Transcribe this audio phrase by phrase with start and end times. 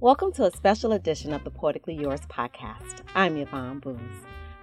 [0.00, 3.00] Welcome to a special edition of the Poetically Yours podcast.
[3.16, 3.98] I'm Yvonne Booz.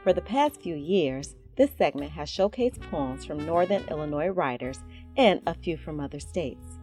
[0.02, 4.80] For the past few years, this segment has showcased poems from Northern Illinois writers
[5.18, 6.80] and a few from other states.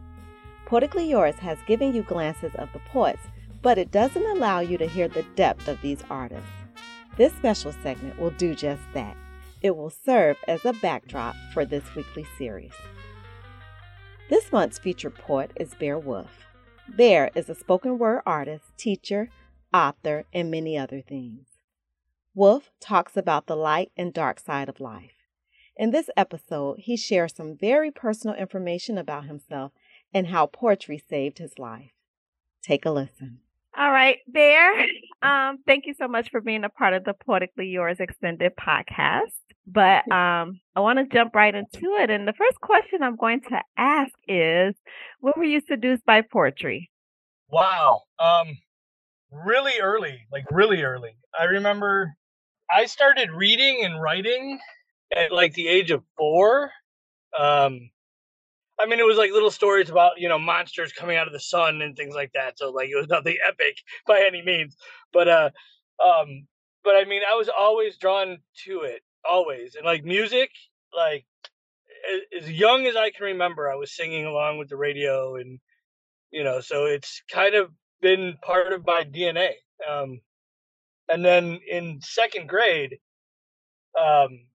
[0.67, 3.23] Poetically Yours has given you glances of the poets,
[3.63, 6.45] but it doesn't allow you to hear the depth of these artists.
[7.17, 9.17] This special segment will do just that.
[9.63, 12.73] It will serve as a backdrop for this weekly series.
[14.29, 16.52] This month's featured poet is Bear Wolf.
[16.89, 19.29] Bear is a spoken word artist, teacher,
[19.73, 21.47] author, and many other things.
[22.35, 25.11] Wolf talks about the light and dark side of life.
[25.75, 29.71] In this episode, he shares some very personal information about himself
[30.13, 31.91] and how poetry saved his life.
[32.61, 33.39] Take a listen.
[33.75, 34.85] All right, Bear.
[35.23, 39.31] Um, thank you so much for being a part of the Poetically Yours Extended podcast.
[39.65, 42.09] But um, I want to jump right into it.
[42.09, 44.75] And the first question I'm going to ask is,
[45.21, 46.89] when were you seduced by poetry?
[47.49, 48.01] Wow.
[48.19, 48.57] Um,
[49.31, 51.15] really early, like really early.
[51.39, 52.13] I remember
[52.69, 54.59] I started reading and writing
[55.15, 56.71] at like the age of four.
[57.37, 57.89] Um,
[58.79, 61.39] I mean, it was like little stories about you know monsters coming out of the
[61.39, 62.57] sun and things like that.
[62.57, 64.75] So like it was nothing epic by any means,
[65.11, 65.49] but uh,
[66.03, 66.47] um,
[66.83, 70.51] but I mean, I was always drawn to it, always, and like music,
[70.95, 71.25] like
[72.39, 75.59] as young as I can remember, I was singing along with the radio, and
[76.31, 79.51] you know, so it's kind of been part of my DNA.
[79.89, 80.21] Um,
[81.09, 82.97] and then in second grade,
[83.99, 84.47] um,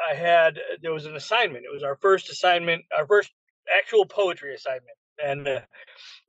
[0.00, 1.64] I had there was an assignment.
[1.64, 3.30] It was our first assignment, our first
[3.76, 5.60] actual poetry assignment, and uh,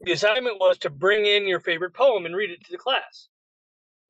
[0.02, 3.30] the assignment was to bring in your favorite poem and read it to the class.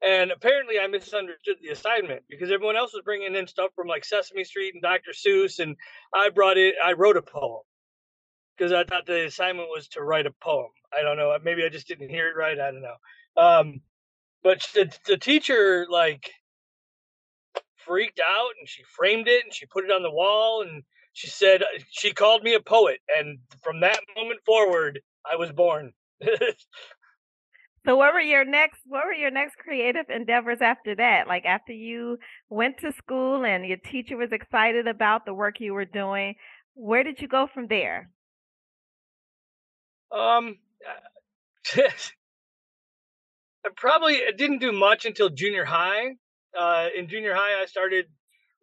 [0.06, 4.04] And apparently, I misunderstood the assignment because everyone else was bringing in stuff from like
[4.04, 5.12] Sesame Street and Dr.
[5.12, 5.76] Seuss, and
[6.14, 6.76] I brought it.
[6.84, 7.62] I wrote a poem
[8.58, 10.72] because I thought the assignment was to write a poem.
[10.98, 11.36] I don't know.
[11.44, 12.60] Maybe I just didn't hear it right.
[12.60, 13.42] I don't know.
[13.42, 13.82] Um,
[14.44, 16.32] but the, the teacher like
[17.86, 20.84] freaked out and she framed it and she put it on the wall and
[21.14, 25.94] she said she called me a poet and from that moment forward I was born.
[27.86, 31.28] so what were your next what were your next creative endeavors after that?
[31.28, 32.18] Like after you
[32.50, 36.36] went to school and your teacher was excited about the work you were doing,
[36.74, 38.10] where did you go from there?
[40.12, 40.58] Um
[43.64, 46.16] I probably didn't do much until junior high
[46.58, 48.06] uh, in junior high, I started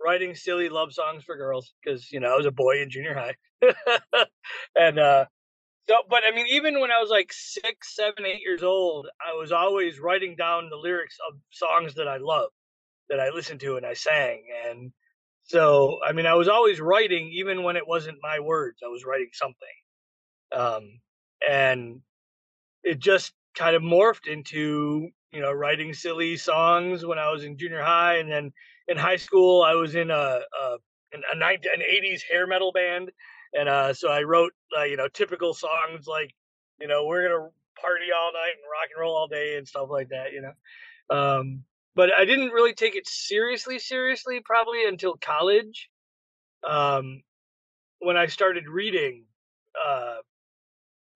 [0.04, 3.14] writing silly love songs for girls because you know I was a boy in junior
[3.14, 3.34] high,
[4.76, 5.26] and uh,
[5.88, 5.96] so.
[6.08, 9.52] But I mean, even when I was like six, seven, eight years old, I was
[9.52, 12.54] always writing down the lyrics of songs that I loved,
[13.10, 14.92] that I listened to and I sang, and
[15.44, 18.78] so I mean, I was always writing, even when it wasn't my words.
[18.84, 19.68] I was writing something,
[20.52, 21.00] um,
[21.48, 22.00] and
[22.84, 27.58] it just kind of morphed into you know, writing silly songs when I was in
[27.58, 28.52] junior high, and then
[28.88, 30.78] in high school I was in a, a
[31.32, 33.10] a 90, an 80s hair metal band,
[33.54, 36.34] and uh, so I wrote uh, you know typical songs like
[36.80, 37.48] you know we're gonna
[37.80, 41.16] party all night and rock and roll all day and stuff like that, you know.
[41.16, 41.64] Um,
[41.94, 45.88] but I didn't really take it seriously, seriously, probably until college,
[46.68, 47.22] um,
[48.00, 49.24] when I started reading
[49.86, 50.16] uh,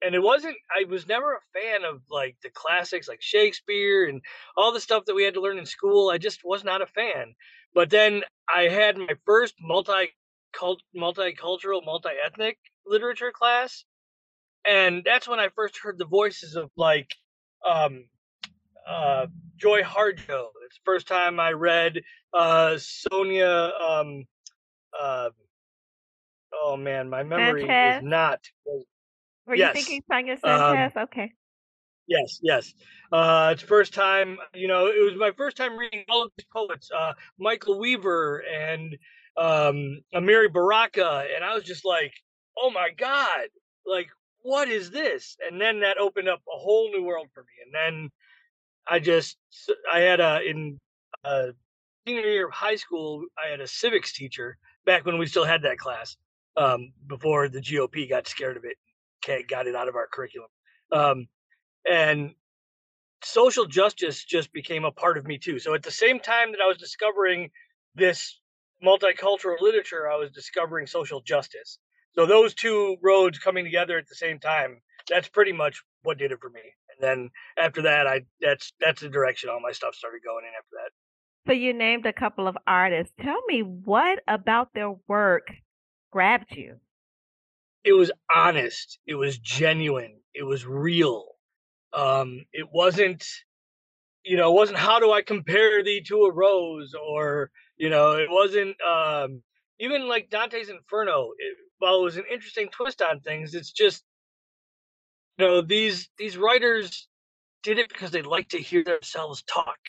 [0.05, 4.21] and it wasn't i was never a fan of like the classics like shakespeare and
[4.57, 6.87] all the stuff that we had to learn in school i just was not a
[6.87, 7.35] fan
[7.75, 8.23] but then
[8.55, 10.13] i had my first multi
[10.97, 13.85] multicultural multi-ethnic literature class
[14.65, 17.11] and that's when i first heard the voices of like
[17.69, 18.05] um
[18.89, 19.27] uh
[19.57, 22.01] joy harjo it's the first time i read
[22.35, 24.25] uh sonia um
[25.01, 25.31] uh
[26.53, 28.41] oh man my memory is not
[29.47, 29.75] were yes.
[29.75, 30.93] you thinking Sonia Sanchez?
[30.97, 31.33] Um, okay.
[32.07, 32.75] Yes, yes.
[33.11, 36.47] Uh, it's first time, you know, it was my first time reading all of these
[36.53, 38.97] poets, uh, Michael Weaver and
[39.37, 42.13] um, Amiri Baraka, and I was just like,
[42.59, 43.49] oh my god,
[43.87, 44.09] like
[44.43, 45.37] what is this?
[45.49, 47.49] And then that opened up a whole new world for me.
[47.65, 48.11] And then
[48.89, 49.37] I just,
[49.93, 50.81] I had a in
[51.25, 51.51] a
[52.07, 55.63] senior year of high school, I had a civics teacher back when we still had
[55.63, 56.17] that class
[56.57, 58.77] um, before the GOP got scared of it
[59.49, 60.49] got it out of our curriculum.
[60.91, 61.27] Um,
[61.89, 62.35] and
[63.25, 65.59] social justice just became a part of me too.
[65.59, 67.51] So at the same time that I was discovering
[67.95, 68.41] this
[68.85, 71.79] multicultural literature, I was discovering social justice.
[72.15, 76.33] So those two roads coming together at the same time, that's pretty much what did
[76.33, 76.61] it for me.
[76.61, 80.53] And then after that, I that's that's the direction all my stuff started going in
[80.57, 80.91] after that.
[81.47, 83.13] So you named a couple of artists.
[83.21, 85.49] Tell me what about their work
[86.13, 86.77] grabbed you?
[87.85, 88.99] it was honest.
[89.07, 90.21] It was genuine.
[90.35, 91.25] It was real.
[91.93, 93.25] Um, it wasn't,
[94.25, 97.51] you know, it wasn't how do I compare thee to a rose, or
[97.83, 99.43] you know, it wasn't um,
[99.81, 101.31] even like Dante's Inferno.
[101.37, 104.05] It, while it was an interesting twist on things, it's just,
[105.37, 107.09] you know, these these writers
[107.65, 109.81] did it because they like to hear themselves talk.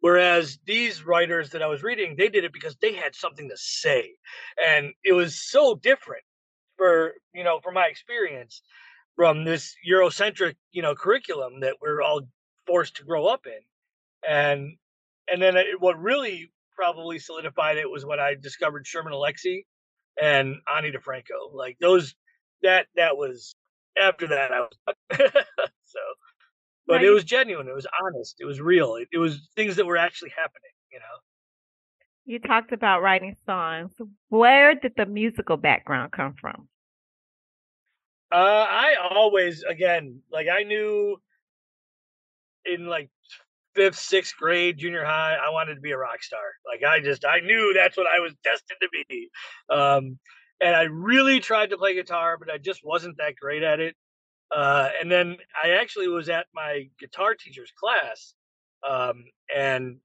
[0.00, 3.56] Whereas these writers that I was reading, they did it because they had something to
[3.56, 4.10] say.
[4.62, 6.24] And it was so different
[6.76, 8.60] for, you know, from my experience
[9.16, 12.28] from this Eurocentric, you know, curriculum that we're all
[12.66, 14.30] forced to grow up in.
[14.30, 14.76] And
[15.32, 19.64] and then it, what really probably solidified it was when I discovered Sherman Alexie
[20.20, 21.52] and Ani DiFranco.
[21.52, 22.14] Like those
[22.62, 23.54] that that was
[23.98, 24.70] after that I was
[25.84, 26.00] so
[26.86, 27.04] but right.
[27.04, 27.68] it was genuine.
[27.68, 28.36] It was honest.
[28.40, 28.96] It was real.
[28.96, 30.70] It, it was things that were actually happening.
[30.92, 31.04] You know.
[32.24, 33.92] You talked about writing songs.
[34.28, 36.68] Where did the musical background come from?
[38.30, 41.18] Uh, I always, again, like I knew
[42.64, 43.10] in like
[43.74, 46.40] fifth, sixth grade, junior high, I wanted to be a rock star.
[46.66, 49.28] Like I just, I knew that's what I was destined to be.
[49.70, 50.18] Um,
[50.60, 53.96] and I really tried to play guitar, but I just wasn't that great at it.
[54.54, 58.34] Uh, and then I actually was at my guitar teacher's class,
[58.88, 59.24] um,
[59.54, 59.96] and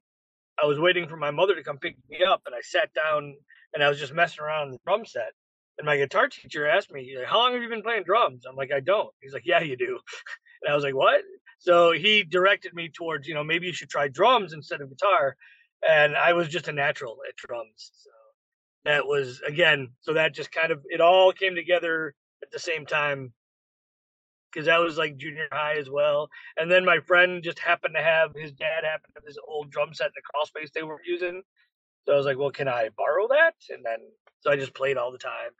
[0.61, 3.35] I was waiting for my mother to come pick me up, and I sat down
[3.73, 5.33] and I was just messing around the drum set.
[5.77, 8.71] And my guitar teacher asked me, "How long have you been playing drums?" I'm like,
[8.71, 9.99] "I don't." He's like, "Yeah, you do."
[10.63, 11.21] And I was like, "What?"
[11.59, 15.35] So he directed me towards, you know, maybe you should try drums instead of guitar.
[15.87, 17.91] And I was just a natural at drums.
[17.93, 18.09] So
[18.85, 22.13] that was again, so that just kind of it all came together
[22.43, 23.33] at the same time
[24.51, 26.29] because that was like junior high as well.
[26.57, 29.69] And then my friend just happened to have his dad happened to have this old
[29.71, 31.41] drum set in the crawl space they were using.
[32.05, 33.55] So I was like, well, can I borrow that?
[33.69, 33.99] And then
[34.39, 35.51] so I just played all the time.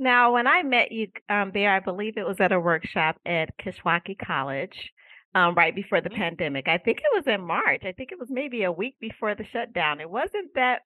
[0.00, 3.56] Now, when I met you um, there, I believe it was at a workshop at
[3.58, 4.92] Kishwaukee College.
[5.32, 6.22] Um, right before the mm-hmm.
[6.22, 6.66] pandemic.
[6.66, 7.82] I think it was in March.
[7.84, 10.00] I think it was maybe a week before the shutdown.
[10.00, 10.80] It wasn't that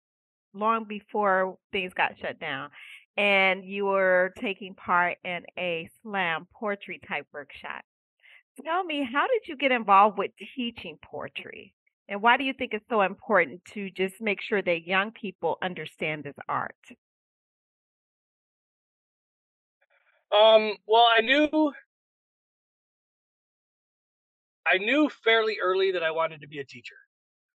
[0.53, 2.69] long before things got shut down
[3.17, 7.83] and you were taking part in a slam poetry type workshop.
[8.65, 11.75] Tell me, how did you get involved with teaching poetry?
[12.09, 15.59] And why do you think it's so important to just make sure that young people
[15.63, 16.77] understand this art?
[20.35, 21.73] Um, well, I knew
[24.67, 26.97] I knew fairly early that I wanted to be a teacher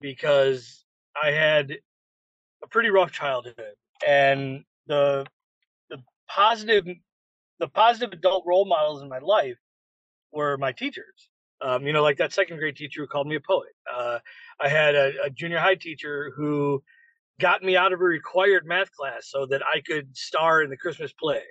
[0.02, 0.84] because
[1.22, 1.72] I had
[2.64, 3.76] a pretty rough childhood
[4.06, 5.26] and the
[5.90, 6.86] the positive
[7.60, 9.58] the positive adult role models in my life
[10.34, 11.30] were my teachers.
[11.62, 13.72] Um, you know, like that second grade teacher who called me a poet.
[13.92, 14.20] Uh,
[14.60, 16.84] I had a, a, junior high teacher who
[17.40, 20.76] got me out of a required math class so that I could star in the
[20.76, 21.42] Christmas play.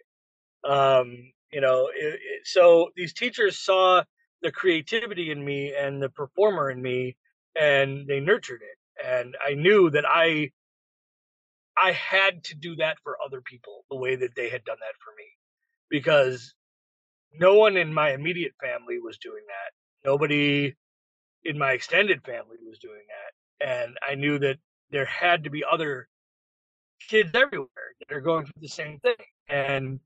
[0.66, 4.02] Um, you know, it, it, so these teachers saw
[4.43, 7.16] the creativity in me and the performer in me,
[7.58, 9.06] and they nurtured it.
[9.06, 10.50] And I knew that I
[11.76, 14.94] I had to do that for other people the way that they had done that
[15.02, 15.25] for me
[15.90, 16.55] because
[17.38, 20.08] no one in my immediate family was doing that.
[20.08, 20.75] Nobody
[21.44, 23.66] in my extended family was doing that.
[23.66, 24.58] And I knew that
[24.90, 26.08] there had to be other
[27.08, 27.69] kids everywhere
[28.00, 29.16] that are going through the same thing.
[29.49, 30.00] And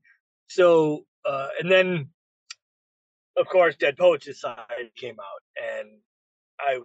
[0.49, 2.09] so, uh, and then,
[3.37, 5.43] of course, Dead Poets Society came out,
[5.79, 5.89] and
[6.59, 6.79] I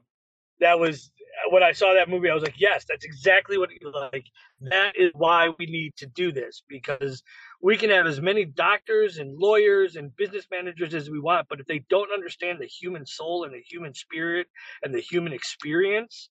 [0.61, 1.13] that was
[1.51, 4.27] when I saw that movie, I was like, yes, that's exactly what like.
[4.63, 7.23] That is why we need to do this because
[7.63, 11.61] we can have as many doctors and lawyers and business managers as we want, but
[11.61, 14.49] if they don't understand the human soul and the human spirit
[14.83, 16.31] and the human experience,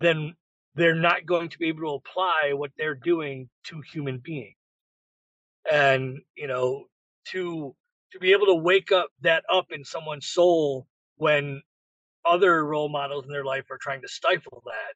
[0.00, 0.34] then
[0.76, 4.57] they're not going to be able to apply what they're doing to human beings.
[5.70, 6.86] And you know,
[7.32, 7.74] to
[8.12, 11.62] to be able to wake up that up in someone's soul when
[12.26, 14.94] other role models in their life are trying to stifle that.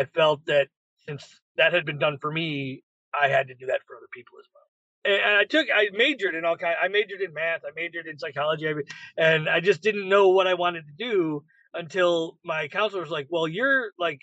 [0.00, 0.68] I felt that
[1.08, 1.26] since
[1.56, 2.82] that had been done for me,
[3.20, 4.62] I had to do that for other people as well.
[5.04, 6.76] And, I took, I majored in all kind.
[6.80, 7.62] I majored in math.
[7.66, 8.72] I majored in psychology,
[9.16, 13.26] and I just didn't know what I wanted to do until my counselor was like,
[13.30, 14.20] "Well, you're like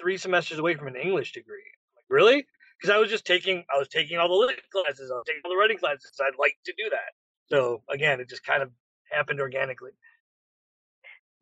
[0.00, 2.46] three semesters away from an English degree." I'm like, really?
[2.78, 5.42] Because I was just taking, I was taking all the lit classes, I was taking
[5.44, 6.12] all the writing classes.
[6.20, 7.12] I'd like to do that.
[7.46, 8.70] So again, it just kind of
[9.10, 9.92] happened organically.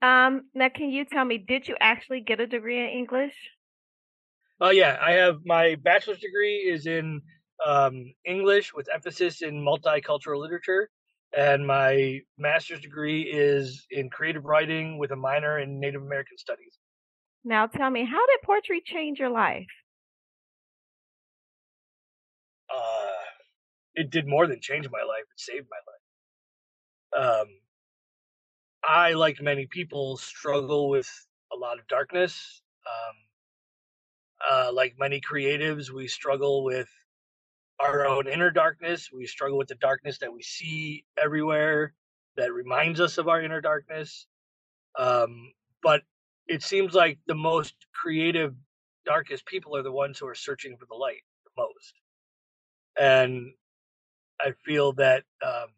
[0.02, 3.34] Um, now, can you tell me, did you actually get a degree in English?
[4.60, 7.20] Oh yeah, I have my bachelor's degree is in
[7.64, 10.90] um, English with emphasis in multicultural literature,
[11.36, 16.78] and my master's degree is in creative writing with a minor in Native American studies.
[17.44, 19.66] Now, tell me, how did poetry change your life?
[22.74, 23.24] Uh,
[23.94, 25.76] it did more than change my life; it saved my
[27.22, 27.40] life.
[27.42, 27.48] Um,
[28.84, 31.10] I, like many people, struggle with
[31.52, 32.62] a lot of darkness.
[32.86, 33.16] Um,
[34.50, 36.88] uh, like many creatives, we struggle with
[37.80, 39.10] our own inner darkness.
[39.12, 41.94] We struggle with the darkness that we see everywhere
[42.36, 44.26] that reminds us of our inner darkness.
[44.98, 45.52] Um,
[45.82, 46.02] but
[46.48, 48.54] it seems like the most creative,
[49.06, 51.94] darkest people are the ones who are searching for the light the most.
[52.98, 53.52] And
[54.40, 55.68] I feel that um,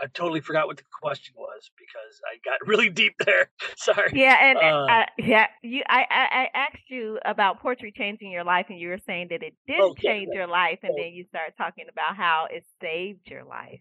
[0.00, 3.50] I totally forgot what the question was because I got really deep there.
[3.76, 4.10] Sorry.
[4.14, 5.82] Yeah, and uh, uh, yeah, you.
[5.88, 9.42] I, I, I asked you about poetry changing your life, and you were saying that
[9.42, 13.28] it did okay, change your life, and then you started talking about how it saved
[13.28, 13.80] your life.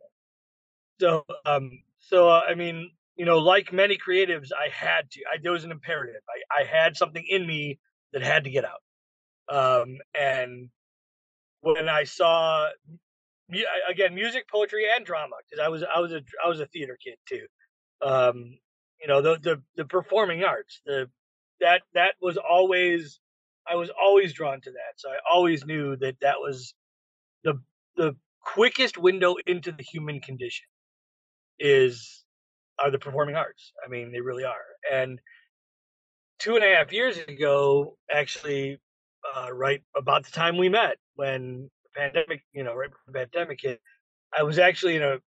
[0.99, 5.21] So, um, so uh, I mean, you know, like many creatives, I had to.
[5.31, 6.21] I, there was an imperative.
[6.29, 7.79] I, I had something in me
[8.13, 8.81] that had to get out.
[9.49, 10.69] Um, and
[11.61, 12.67] when I saw
[13.89, 16.97] again music, poetry, and drama, because I was I was a I was a theater
[17.03, 17.45] kid too.
[18.01, 18.57] Um,
[19.01, 21.09] you know, the the the performing arts, the
[21.59, 23.19] that that was always
[23.67, 24.93] I was always drawn to that.
[24.97, 26.73] So I always knew that that was
[27.43, 27.61] the
[27.95, 30.65] the quickest window into the human condition
[31.59, 32.23] is
[32.79, 33.73] are the performing arts.
[33.85, 34.55] I mean, they really are.
[34.91, 35.19] And
[36.39, 38.79] two and a half years ago, actually,
[39.35, 43.13] uh, right about the time we met, when the pandemic, you know, right before the
[43.13, 43.81] pandemic hit,
[44.37, 45.19] I was actually in a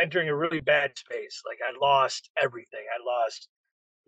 [0.00, 1.42] entering a really bad space.
[1.46, 2.84] Like I lost everything.
[2.94, 3.48] I lost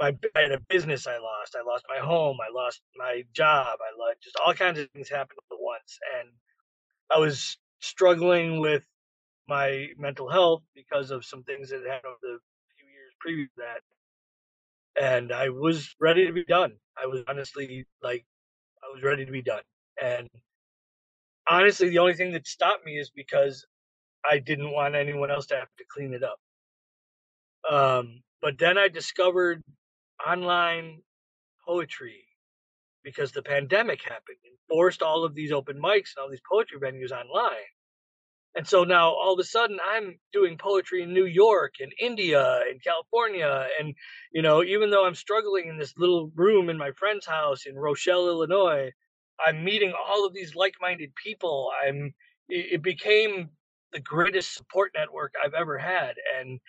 [0.01, 1.07] my I had a business.
[1.07, 1.57] I lost.
[1.57, 2.39] I lost my home.
[2.41, 3.79] I lost my job.
[3.81, 6.31] I lost just all kinds of things happened at once, and
[7.15, 8.85] I was struggling with
[9.49, 12.39] my mental health because of some things that happened over the
[12.79, 13.83] few years previous that.
[15.01, 16.75] And I was ready to be done.
[17.03, 18.25] I was honestly like,
[18.93, 19.63] Was ready to be done.
[20.03, 20.29] And
[21.49, 23.65] honestly, the only thing that stopped me is because
[24.29, 26.39] I didn't want anyone else to have to clean it up.
[27.71, 29.63] Um, but then I discovered
[30.27, 31.01] online
[31.67, 32.25] poetry
[33.03, 36.79] because the pandemic happened and forced all of these open mics and all these poetry
[36.79, 37.71] venues online.
[38.55, 42.61] And so now all of a sudden I'm doing poetry in New York and India
[42.71, 43.67] and California.
[43.81, 43.95] And,
[44.33, 47.77] you know, even though I'm struggling in this little room in my friend's house in
[47.77, 48.91] Rochelle, Illinois,
[49.45, 51.71] I'm meeting all of these like-minded people.
[51.87, 52.15] I'm
[52.49, 53.49] it became
[53.93, 56.15] the greatest support network I've ever had.
[56.39, 56.61] And,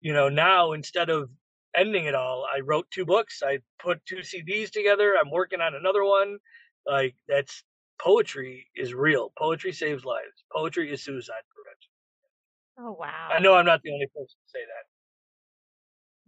[0.00, 1.30] you know, now instead of
[1.76, 3.42] ending it all, I wrote two books.
[3.44, 5.14] I put two CDs together.
[5.20, 6.38] I'm working on another one.
[6.86, 7.62] Like that's
[8.00, 9.32] poetry is real.
[9.38, 10.44] Poetry saves lives.
[10.52, 11.90] Poetry is suicide prevention.
[12.78, 13.28] Oh wow.
[13.32, 14.84] I know I'm not the only person to say that.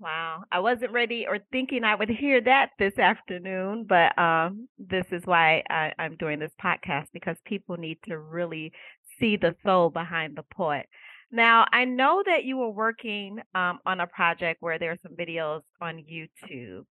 [0.00, 0.44] Wow.
[0.50, 5.26] I wasn't ready or thinking I would hear that this afternoon, but um, this is
[5.26, 8.72] why I, I'm doing this podcast because people need to really
[9.18, 10.86] see the soul behind the poet.
[11.30, 15.16] Now, I know that you were working um, on a project where there are some
[15.16, 16.86] videos on YouTube.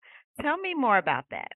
[0.40, 1.52] Tell me more about that.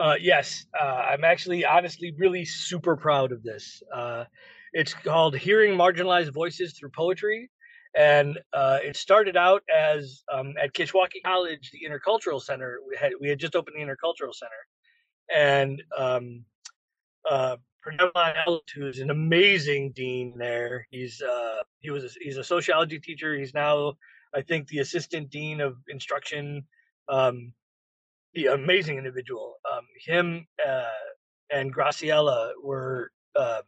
[0.00, 3.82] Uh, yes, uh, I'm actually honestly really super proud of this.
[3.94, 4.24] Uh,
[4.72, 7.50] it's called Hearing Marginalized Voices Through Poetry
[7.94, 12.78] and uh, it started out as um, at Kishwaukee College, the Intercultural Center.
[12.88, 14.52] We had we had just opened the Intercultural Center,
[15.34, 16.44] and um,
[17.28, 17.56] uh,
[18.74, 20.86] who's an amazing dean there.
[20.90, 23.36] He's uh, he was a, he's a sociology teacher.
[23.36, 23.94] He's now
[24.34, 26.64] I think the assistant dean of instruction.
[27.08, 27.52] Um,
[28.34, 29.56] the amazing individual.
[29.70, 30.84] Um, him uh,
[31.50, 33.62] and Graciela were uh,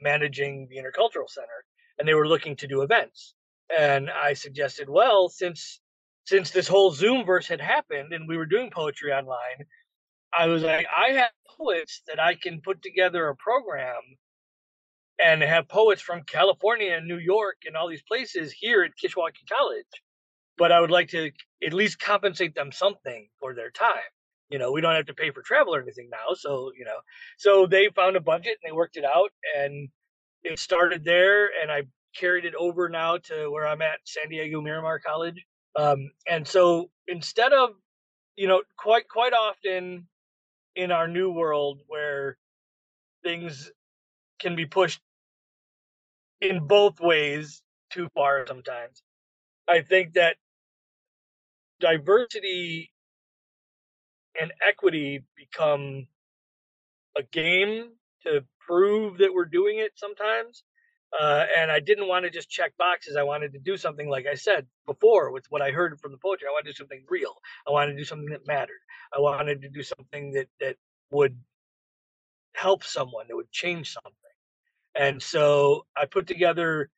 [0.00, 1.64] managing the Intercultural Center,
[1.98, 3.34] and they were looking to do events.
[3.76, 5.80] And I suggested, well, since
[6.26, 9.66] since this whole Zoom verse had happened and we were doing poetry online,
[10.36, 14.00] I was like, I have poets that I can put together a program
[15.22, 19.46] and have poets from California and New York and all these places here at Kishwaukee
[19.48, 19.84] College.
[20.56, 21.30] But I would like to
[21.64, 24.10] at least compensate them something for their time.
[24.50, 26.34] You know, we don't have to pay for travel or anything now.
[26.34, 26.98] So, you know,
[27.38, 29.88] so they found a budget and they worked it out and
[30.44, 31.46] it started there.
[31.60, 31.84] And I
[32.16, 35.44] carried it over now to where I'm at, San Diego Miramar College.
[35.76, 37.70] Um, and so instead of,
[38.36, 40.06] you know, quite quite often
[40.76, 42.36] in our new world where
[43.24, 43.72] things
[44.38, 45.00] can be pushed
[46.40, 49.02] in both ways too far sometimes,
[49.68, 50.36] I think that
[51.80, 52.90] diversity
[54.40, 56.06] and equity become
[57.16, 57.90] a game
[58.24, 60.64] to prove that we're doing it sometimes
[61.18, 63.16] uh, and I didn't want to just check boxes.
[63.16, 66.18] I wanted to do something, like I said before, with what I heard from the
[66.18, 66.48] poetry.
[66.48, 67.34] I wanted to do something real.
[67.68, 68.80] I wanted to do something that mattered.
[69.16, 70.76] I wanted to do something that that
[71.10, 71.38] would
[72.54, 74.12] help someone, that would change something.
[74.94, 76.90] And so I put together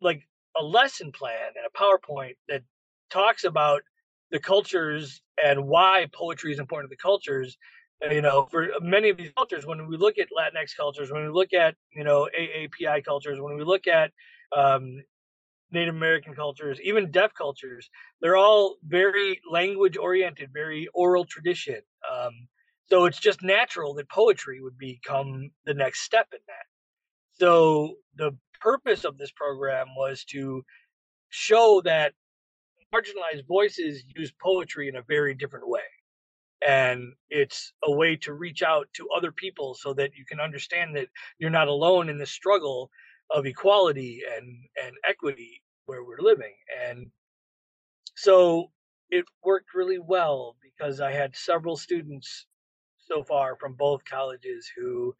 [0.00, 0.22] like
[0.58, 2.62] a lesson plan and a PowerPoint that
[3.10, 3.82] talks about
[4.30, 7.56] the cultures and why poetry is important to the cultures.
[8.10, 11.30] You know, for many of these cultures, when we look at Latinx cultures, when we
[11.30, 14.12] look at you know AAPI cultures, when we look at
[14.54, 15.02] um,
[15.70, 17.88] Native American cultures, even deaf cultures,
[18.20, 21.80] they're all very language oriented, very oral tradition.
[22.10, 22.32] Um,
[22.88, 26.66] so it's just natural that poetry would become the next step in that.
[27.38, 30.62] So the purpose of this program was to
[31.30, 32.12] show that
[32.96, 35.80] marginalized voices use poetry in a very different way.
[36.66, 40.96] And it's a way to reach out to other people so that you can understand
[40.96, 42.90] that you're not alone in the struggle
[43.30, 46.54] of equality and, and equity where we're living.
[46.88, 47.08] And
[48.14, 48.70] so
[49.10, 52.46] it worked really well because I had several students
[52.98, 55.14] so far from both colleges who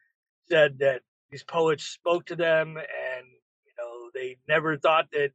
[0.48, 3.26] said that these poets spoke to them and
[3.64, 5.30] you know they never thought that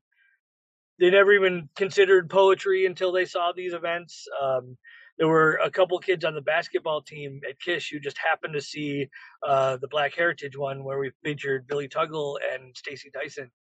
[1.02, 4.78] they never even considered poetry until they saw these events um,
[5.18, 8.62] there were a couple kids on the basketball team at kish who just happened to
[8.62, 9.08] see
[9.46, 13.52] uh, the black heritage one where we featured billy tuggle and stacy dyson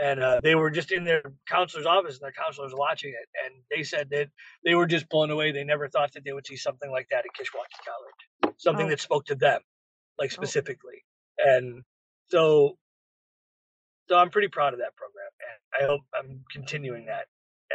[0.00, 3.54] and uh, they were just in their counselor's office and their counselors watching it and
[3.70, 4.28] they said that
[4.64, 7.24] they were just blown away they never thought that they would see something like that
[7.24, 8.90] at kishwaukee college something oh.
[8.90, 9.60] that spoke to them
[10.18, 10.34] like oh.
[10.34, 11.04] specifically
[11.44, 11.56] oh.
[11.56, 11.82] and
[12.28, 12.78] so
[14.08, 15.19] so i'm pretty proud of that program
[15.80, 17.26] i hope i'm continuing that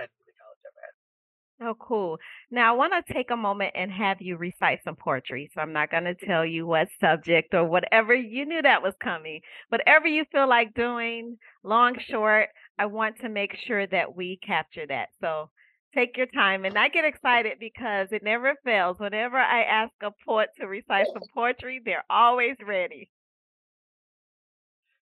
[0.02, 1.70] at the college I'm at.
[1.70, 2.18] Oh, cool.
[2.52, 5.50] Now, I want to take a moment and have you recite some poetry.
[5.54, 8.14] So I'm not going to tell you what subject or whatever.
[8.14, 9.40] You knew that was coming.
[9.70, 14.86] Whatever you feel like doing, long, short, I want to make sure that we capture
[14.88, 15.10] that.
[15.22, 15.50] So
[15.94, 16.66] take your time.
[16.66, 19.00] And I get excited because it never fails.
[19.00, 23.10] Whenever I ask a poet to recite some poetry, they're always ready.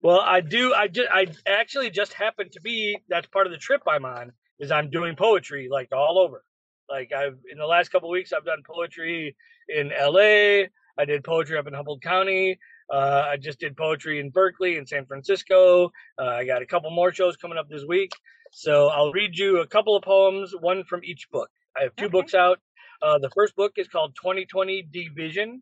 [0.01, 0.73] Well, I do.
[0.73, 2.97] I just, I actually just happened to be.
[3.09, 6.43] That's part of the trip I'm on is I'm doing poetry like all over.
[6.89, 9.35] Like I've in the last couple weeks, I've done poetry
[9.69, 10.69] in L.A.
[10.99, 12.59] I did poetry up in Humboldt County.
[12.91, 15.91] Uh, I just did poetry in Berkeley and San Francisco.
[16.19, 18.11] Uh, I got a couple more shows coming up this week.
[18.51, 21.49] So I'll read you a couple of poems, one from each book.
[21.77, 22.11] I have two okay.
[22.11, 22.59] books out.
[23.01, 25.61] Uh, the first book is called 2020 Division.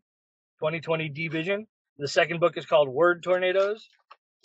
[0.60, 1.66] 2020 Division.
[1.98, 3.88] The second book is called Word Tornadoes.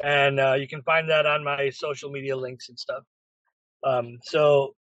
[0.04, 3.04] And uh, you can find that on my social media links and stuff.
[3.84, 4.76] Um, so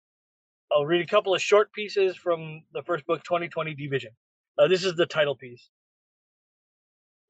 [0.71, 4.11] I'll read a couple of short pieces from the first book, 2020 Division.
[4.57, 5.69] Uh, this is the title piece.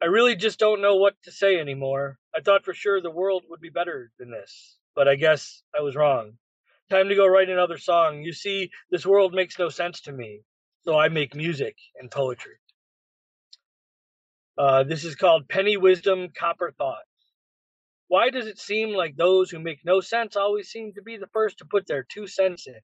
[0.02, 2.17] I really just don't know what to say anymore.
[2.36, 5.82] I thought for sure the world would be better than this, but I guess I
[5.82, 6.34] was wrong.
[6.89, 8.22] Time to go write another song.
[8.22, 10.41] You see, this world makes no sense to me,
[10.84, 12.56] so I make music and poetry.
[14.58, 17.04] Uh, this is called Penny Wisdom, Copper Thought.
[18.12, 21.30] Why does it seem like those who make no sense always seem to be the
[21.32, 22.82] first to put their two cents in?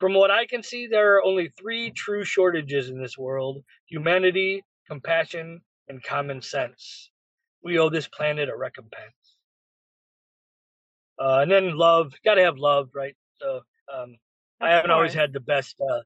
[0.00, 4.64] From what I can see, there are only three true shortages in this world humanity,
[4.88, 7.08] compassion, and common sense.
[7.62, 9.36] We owe this planet a recompense.
[11.20, 13.14] Uh, and then love, gotta have love, right?
[13.40, 13.60] So
[13.94, 14.16] um,
[14.60, 15.80] I haven't always had the best.
[15.80, 16.00] Uh,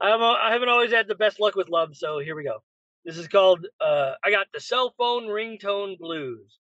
[0.00, 2.60] I haven't, I haven't always had the best luck with love, so here we go.
[3.04, 6.58] This is called uh, I got the cell phone ringtone blues.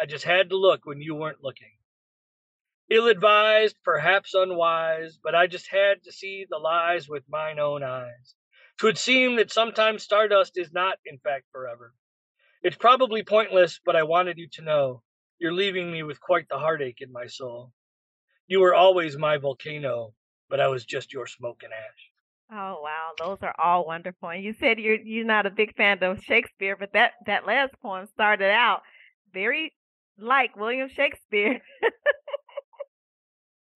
[0.00, 1.72] I just had to look when you weren't looking.
[2.90, 7.82] Ill advised, perhaps unwise, but I just had to see the lies with mine own
[7.82, 8.34] eyes.
[8.78, 11.94] Twould seem that sometimes stardust is not, in fact, forever.
[12.62, 15.02] It's probably pointless, but I wanted you to know
[15.38, 17.72] you're leaving me with quite the heartache in my soul.
[18.46, 20.14] You were always my volcano,
[20.48, 22.12] but I was just your smoke and ash.
[22.52, 24.28] Oh wow, those are all wonderful.
[24.28, 27.74] And you said you're you're not a big fan of Shakespeare, but that that last
[27.82, 28.82] poem started out
[29.32, 29.72] very
[30.18, 31.60] like William Shakespeare.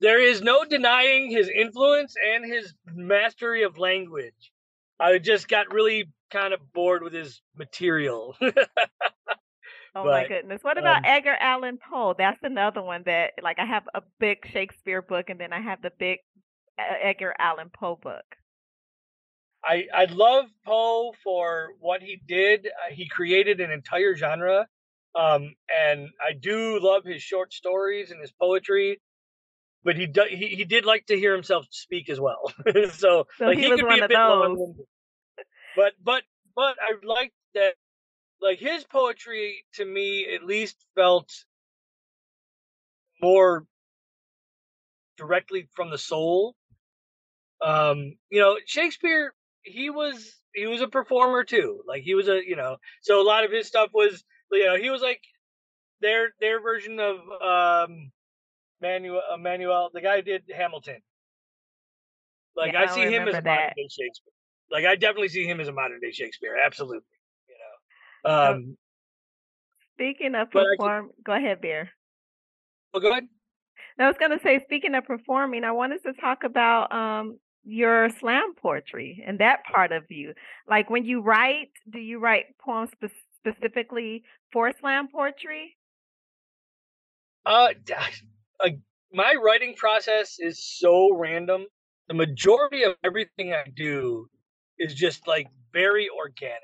[0.00, 4.52] there is no denying his influence and his mastery of language.
[4.98, 8.36] I just got really kind of bored with his material.
[8.42, 8.52] oh
[9.94, 10.62] but, my goodness.
[10.62, 12.14] What about um, Edgar Allan Poe?
[12.16, 15.82] That's another one that like I have a big Shakespeare book and then I have
[15.82, 16.18] the big
[16.78, 18.24] Edgar Allan Poe book.
[19.64, 22.66] I I love Poe for what he did.
[22.66, 24.66] Uh, he created an entire genre
[25.18, 25.54] um,
[25.86, 29.00] and I do love his short stories and his poetry,
[29.82, 32.52] but he do, he he did like to hear himself speak as well.
[32.92, 34.76] so, so, like he, he could be a bit long
[35.76, 36.22] But but
[36.54, 37.74] but I like that
[38.40, 41.30] like his poetry to me at least felt
[43.20, 43.66] more
[45.16, 46.54] directly from the soul.
[47.62, 51.82] Um, you know, Shakespeare he was he was a performer too.
[51.86, 54.24] Like he was a you know, so a lot of his stuff was
[54.58, 55.20] you know, he was like
[56.00, 58.10] their their version of um
[58.80, 60.98] Manuel, uh, Manuel, the guy who did Hamilton.
[62.56, 64.32] Like Yeah, I I see him as a modern day Shakespeare.
[64.70, 66.56] Like I definitely see him as a modern day Shakespeare.
[66.56, 67.02] Absolutely.
[67.48, 68.30] You know.
[68.32, 68.52] Oh.
[68.52, 68.76] Um.
[69.94, 71.90] Speaking of But I can- perform, go ahead, Bear.
[72.92, 73.28] Well, go ahead.
[73.98, 78.08] I was going to say, speaking of performing, I wanted to talk about um your
[78.18, 80.32] slam poetry and that part of you.
[80.66, 84.22] Like when you write, do you write poems spe- specifically
[84.52, 85.76] for slam poetry?
[87.46, 87.68] Uh,
[88.64, 88.68] uh,
[89.12, 91.66] my writing process is so random.
[92.08, 94.28] The majority of everything I do
[94.78, 96.60] is just like very organic.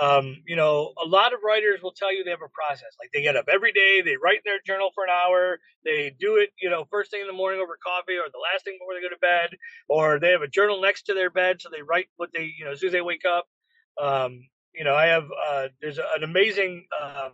[0.00, 2.96] Um, you know, a lot of writers will tell you they have a process.
[3.00, 6.12] Like they get up every day, they write in their journal for an hour, they
[6.18, 8.76] do it, you know, first thing in the morning over coffee or the last thing
[8.80, 9.56] before they go to bed,
[9.88, 12.64] or they have a journal next to their bed so they write what they, you
[12.64, 13.46] know, as soon as they wake up.
[14.02, 14.40] Um,
[14.74, 17.32] you know, I have uh there's an amazing um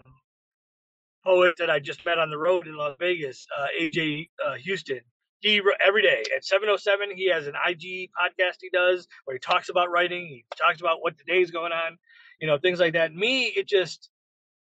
[1.24, 5.00] poet that I just met on the road in Las Vegas, uh, AJ uh, Houston.
[5.40, 9.68] He every day at 7:07 he has an IG podcast he does where he talks
[9.70, 10.26] about writing.
[10.26, 11.98] He talks about what the day's going on,
[12.40, 13.14] you know, things like that.
[13.14, 14.10] Me, it just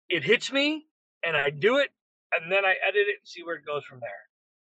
[0.09, 0.87] it hits me
[1.25, 1.91] and I do it
[2.33, 4.11] and then I edit it and see where it goes from there.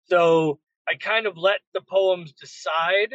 [0.09, 3.15] So I kind of let the poems decide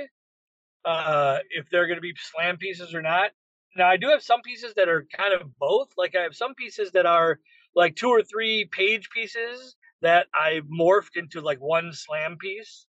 [0.85, 3.31] uh, if they're going to be slam pieces or not.
[3.75, 5.89] Now I do have some pieces that are kind of both.
[5.97, 7.39] Like I have some pieces that are
[7.75, 12.85] like two or three page pieces that I've morphed into like one slam piece.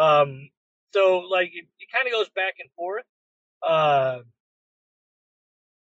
[0.00, 0.48] Um,
[0.92, 3.04] so like it, it kind of goes back and forth.
[3.66, 4.20] Uh,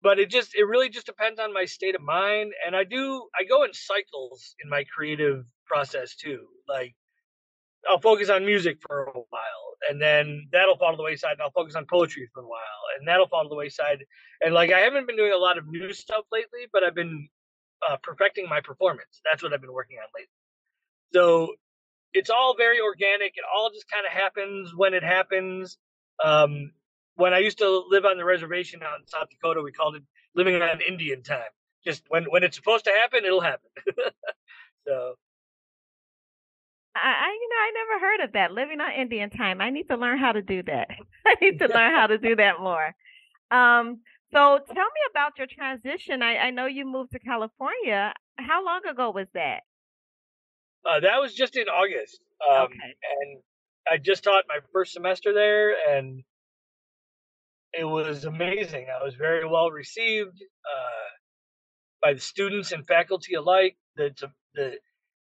[0.01, 3.27] but it just it really just depends on my state of mind, and I do
[3.35, 6.47] I go in cycles in my creative process too.
[6.67, 6.95] Like
[7.89, 11.41] I'll focus on music for a while, and then that'll fall to the wayside, and
[11.41, 14.03] I'll focus on poetry for a while, and that'll fall to the wayside.
[14.41, 17.27] And like I haven't been doing a lot of new stuff lately, but I've been
[17.89, 19.21] uh, perfecting my performance.
[19.29, 20.29] That's what I've been working on lately.
[21.13, 21.55] So
[22.13, 23.33] it's all very organic.
[23.35, 25.77] It all just kind of happens when it happens.
[26.23, 26.71] Um,
[27.15, 30.03] when I used to live on the reservation out in South Dakota, we called it
[30.35, 31.41] living on Indian time.
[31.85, 33.69] Just when when it's supposed to happen, it'll happen.
[34.87, 35.15] so
[37.03, 38.51] I, you know, I never heard of that.
[38.53, 39.61] Living on Indian time.
[39.61, 40.89] I need to learn how to do that.
[41.25, 42.93] I need to learn how to do that more.
[43.51, 44.01] Um,
[44.33, 46.21] so tell me about your transition.
[46.21, 48.13] I, I know you moved to California.
[48.37, 49.61] How long ago was that?
[50.85, 52.19] uh, that was just in August.
[52.49, 52.95] Um, Okay.
[53.21, 53.41] and
[53.91, 56.23] I just taught my first semester there, and
[57.73, 58.87] it was amazing.
[58.89, 61.09] I was very well received uh,
[62.01, 63.77] by the students and faculty alike.
[63.95, 64.11] The,
[64.55, 64.77] the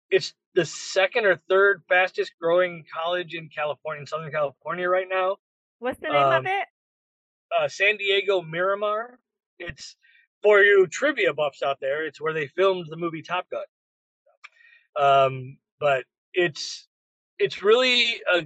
[0.10, 5.38] it's the second or third fastest growing college in California, in Southern California, right now.
[5.80, 6.68] What's the name of Um, it?
[7.60, 9.20] Uh, San Diego Miramar.
[9.60, 9.96] It's
[10.42, 12.06] for you trivia buffs out there.
[12.06, 13.64] It's where they filmed the movie Top Gun.
[15.00, 16.88] Um, but it's
[17.40, 18.42] it's really uh,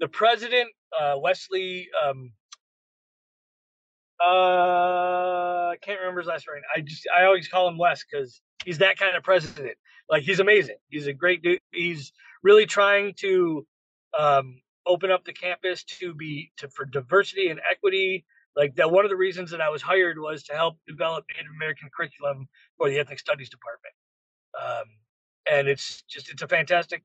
[0.00, 1.88] the president uh, Wesley.
[2.04, 2.32] Um,
[4.20, 6.62] uh, I can't remember his last name.
[6.74, 9.76] I just I always call him Wes because he's that kind of president.
[10.08, 10.76] Like he's amazing.
[10.88, 11.60] He's a great dude.
[11.72, 13.66] He's really trying to
[14.18, 18.24] um, open up the campus to be to for diversity and equity.
[18.56, 21.52] Like that, one of the reasons that I was hired was to help develop Native
[21.54, 23.94] American curriculum for the ethnic studies department.
[24.60, 24.84] Um,
[25.50, 27.02] and it's just it's a fantastic.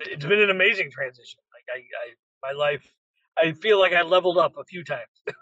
[0.00, 1.40] It's been an amazing transition.
[1.54, 2.92] Like I, I my life,
[3.38, 5.08] I feel like I leveled up a few times.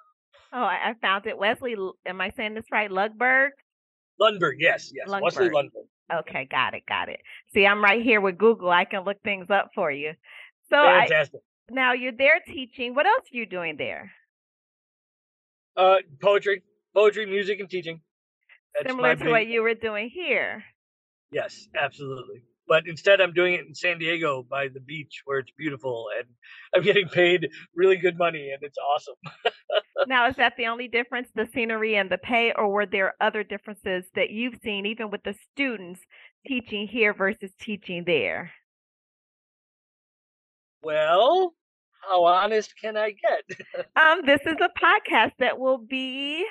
[0.53, 1.39] Oh, I, I found it.
[1.39, 2.91] Wesley, am I saying this right?
[2.91, 3.51] Lugberg?
[4.21, 5.71] Lundberg, yes, yes, Wesley Lundberg.
[6.11, 6.21] Lundberg.
[6.21, 7.21] Okay, got it, got it.
[7.55, 8.71] See, I'm right here with Google.
[8.71, 10.13] I can look things up for you.
[10.69, 11.09] So I,
[11.71, 12.95] now you're there teaching.
[12.95, 14.11] What else are you doing there?
[15.77, 16.63] Uh, poetry,
[16.95, 18.01] poetry, music, and teaching.
[18.75, 20.65] That's Similar to what you were doing here.
[21.33, 22.43] Yes, absolutely.
[22.71, 26.29] But instead, I'm doing it in San Diego by the beach where it's beautiful and
[26.73, 29.17] I'm getting paid really good money and it's awesome.
[30.07, 33.45] Now, is that the only difference, the scenery and the pay, or were there other
[33.45, 36.01] differences that you've seen, even with the students
[36.47, 38.51] teaching here versus teaching there?
[40.83, 41.53] Well,
[42.01, 43.85] how honest can I get?
[43.97, 46.47] Um, this is a podcast that will be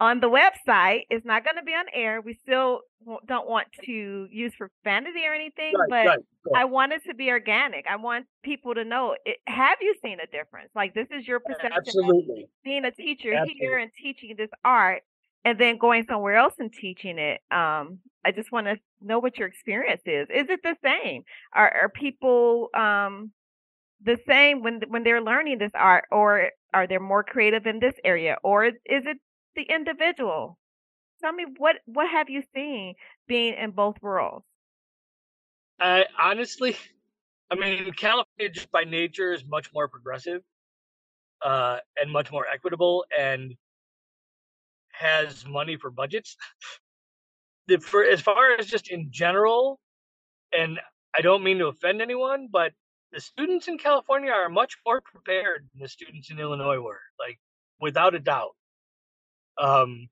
[0.00, 1.02] on the website.
[1.10, 2.20] It's not going to be on air.
[2.20, 2.80] We still
[3.26, 6.18] don't want to use profanity or anything, right, but right,
[6.54, 7.86] I want it to be organic.
[7.88, 9.16] I want people to know.
[9.24, 10.70] It, have you seen a difference?
[10.74, 12.48] Like this is your perception Absolutely.
[12.64, 13.54] being a teacher Absolutely.
[13.58, 15.02] here and teaching this art,
[15.44, 17.40] and then going somewhere else and teaching it.
[17.50, 20.26] Um, I just want to know what your experience is.
[20.34, 21.22] Is it the same?
[21.54, 23.30] Are are people um
[24.04, 27.94] the same when when they're learning this art, or are they more creative in this
[28.04, 29.18] area, or is it
[29.56, 30.58] the individual?
[31.20, 32.94] Tell me what what have you seen
[33.26, 34.44] being in both worlds?
[35.80, 36.76] I honestly,
[37.50, 40.42] I mean, California just by nature is much more progressive
[41.44, 43.54] uh, and much more equitable and
[44.92, 46.36] has money for budgets.
[47.66, 49.78] the, for as far as just in general,
[50.56, 50.78] and
[51.16, 52.72] I don't mean to offend anyone, but
[53.12, 57.38] the students in California are much more prepared than the students in Illinois were, like
[57.80, 58.54] without a doubt.
[59.58, 60.08] Um,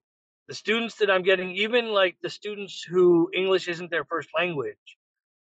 [0.49, 4.99] the students that I'm getting, even like the students who English isn't their first language,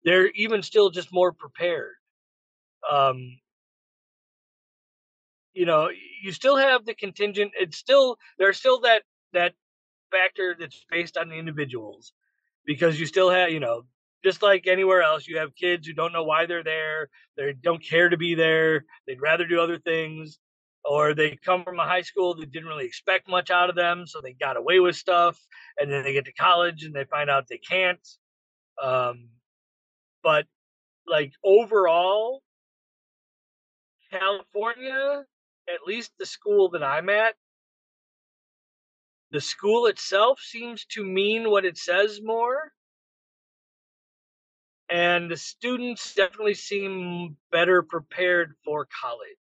[0.04, 1.96] they're even still just more prepared.
[2.90, 3.40] Um,
[5.54, 5.90] you know,
[6.24, 7.52] you still have the contingent.
[7.60, 9.54] It's still there's still that that
[10.12, 12.14] factor that's based on the individuals
[12.66, 13.84] because you still have you know
[14.24, 17.84] just like anywhere else you have kids who don't know why they're there they don't
[17.84, 20.40] care to be there they'd rather do other things
[20.90, 24.08] or they come from a high school that didn't really expect much out of them
[24.08, 25.40] so they got away with stuff
[25.78, 28.08] and then they get to college and they find out they can't
[28.82, 29.30] um,
[30.24, 30.46] but
[31.08, 32.42] like overall
[34.12, 35.24] california
[35.72, 37.36] at least the school that i'm at
[39.32, 42.72] the school itself seems to mean what it says more.
[44.90, 49.38] And the students definitely seem better prepared for college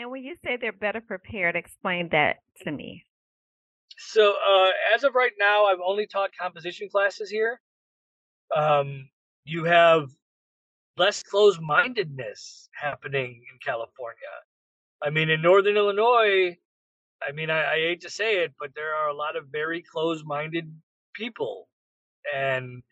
[0.00, 3.04] and when you say they're better prepared explain that to me.
[3.98, 7.60] So uh, as of right now i've only taught composition classes here.
[8.54, 9.08] Um,
[9.44, 10.10] you have
[10.96, 14.34] less closed-mindedness happening in california.
[15.02, 16.56] I mean in northern illinois
[17.26, 19.82] I mean, I, I hate to say it, but there are a lot of very
[19.82, 20.72] close-minded
[21.14, 21.68] people,
[22.34, 22.82] and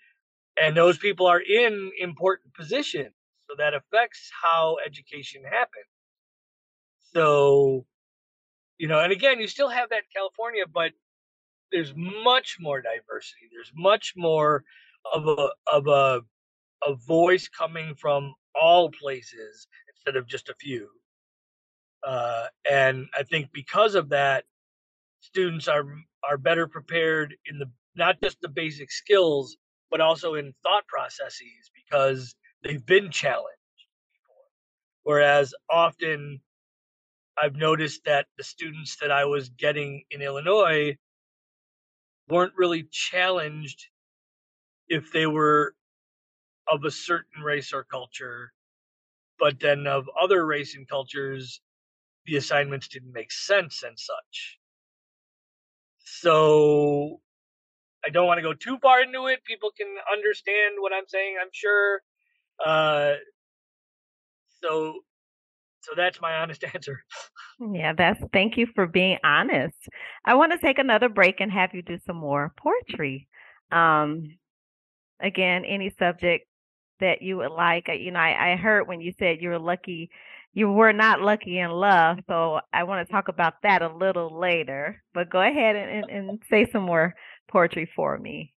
[0.60, 3.14] and those people are in important positions,
[3.48, 5.87] so that affects how education happens.
[7.14, 7.86] So,
[8.78, 10.92] you know, and again, you still have that California, but
[11.72, 13.48] there's much more diversity.
[13.52, 14.64] There's much more
[15.14, 16.22] of a of a
[16.86, 20.88] a voice coming from all places instead of just a few.
[22.06, 24.44] Uh, and I think because of that,
[25.20, 25.84] students are
[26.28, 29.56] are better prepared in the not just the basic skills,
[29.90, 33.48] but also in thought processes because they've been challenged
[34.12, 34.44] before.
[35.04, 36.40] Whereas often
[37.40, 40.96] I've noticed that the students that I was getting in Illinois
[42.28, 43.86] weren't really challenged
[44.88, 45.74] if they were
[46.70, 48.52] of a certain race or culture,
[49.38, 51.60] but then of other race and cultures,
[52.26, 54.58] the assignments didn't make sense and such.
[56.00, 57.20] So
[58.04, 59.44] I don't want to go too far into it.
[59.44, 62.02] People can understand what I'm saying, I'm sure.
[62.64, 63.14] Uh,
[64.62, 65.00] so
[65.88, 67.02] so that's my honest answer.
[67.60, 69.76] Yeah, that's thank you for being honest.
[70.24, 73.28] I want to take another break and have you do some more poetry.
[73.72, 74.36] Um
[75.20, 76.46] again, any subject
[77.00, 77.88] that you would like.
[77.88, 80.10] Uh, you know, I, I heard when you said you were lucky
[80.58, 82.18] you were not lucky in love.
[82.26, 85.02] So I want to talk about that a little later.
[85.14, 87.14] But go ahead and, and, and say some more
[87.48, 88.54] poetry for me.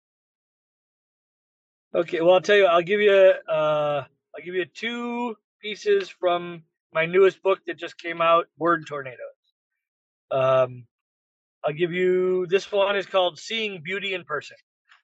[1.93, 3.11] Okay, well I'll tell you, I'll give you
[3.47, 4.03] uh
[4.35, 9.17] I'll give you two pieces from my newest book that just came out, Word Tornadoes.
[10.31, 10.85] Um
[11.63, 14.57] I'll give you this one is called Seeing Beauty in Person.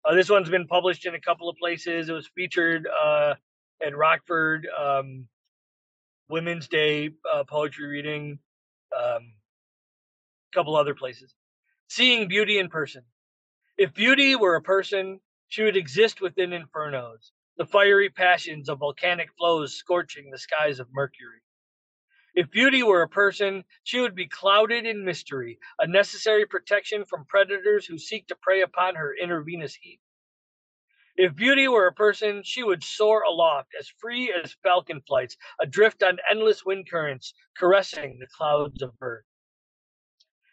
[0.04, 2.10] Uh, this one's been published in a couple of places.
[2.10, 3.36] It was featured uh,
[3.86, 5.28] at Rockford um,
[6.30, 8.40] Women's Day uh, poetry reading,
[8.98, 9.34] um,
[10.52, 11.34] a couple other places.
[11.90, 13.04] Seeing beauty in person.
[13.78, 15.20] If beauty were a person,
[15.50, 20.88] she would exist within infernos, the fiery passions of volcanic flows scorching the skies of
[20.92, 21.42] Mercury.
[22.38, 27.26] If beauty were a person, she would be clouded in mystery, a necessary protection from
[27.26, 30.00] predators who seek to prey upon her intravenous heat.
[31.16, 36.04] If beauty were a person, she would soar aloft, as free as falcon flights, adrift
[36.04, 39.26] on endless wind currents, caressing the clouds of earth.